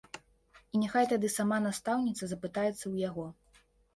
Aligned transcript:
І 0.77 0.79
няхай 0.83 1.05
тады 1.11 1.29
сама 1.33 1.59
настаўніца 1.67 2.23
запытаецца 2.31 2.75
ў 2.75 2.95
яго. 3.09 3.25